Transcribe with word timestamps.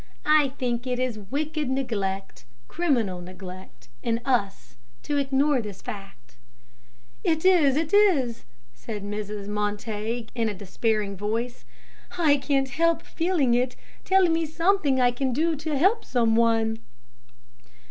I 0.25 0.49
think 0.57 0.87
it 0.87 0.97
is 0.97 1.19
wicked 1.29 1.69
neglect, 1.69 2.45
criminal 2.67 3.21
neglect 3.21 3.87
in 4.01 4.19
us 4.25 4.75
to 5.03 5.17
ignore 5.17 5.61
this 5.61 5.79
fact." 5.83 6.37
"It 7.23 7.45
is, 7.45 7.77
it 7.77 7.93
is," 7.93 8.43
said 8.73 9.03
Mrs. 9.03 9.47
Montague, 9.47 10.25
in 10.33 10.49
a 10.49 10.55
despairing 10.55 11.15
voice. 11.15 11.65
"I 12.17 12.37
can't 12.37 12.69
help 12.69 13.03
feeling 13.03 13.53
it. 13.53 13.75
Tell 14.03 14.27
me 14.27 14.43
something 14.47 14.99
I 14.99 15.11
can 15.11 15.33
do 15.33 15.55
to 15.57 15.77
help 15.77 16.03
some 16.03 16.35
one." 16.35 16.79